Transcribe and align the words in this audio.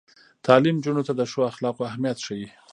تعلیم 0.45 0.75
نجونو 0.79 1.01
ته 1.07 1.13
د 1.15 1.21
ښو 1.31 1.39
اخلاقو 1.51 1.87
اهمیت 1.89 2.17
ښيي. 2.25 2.47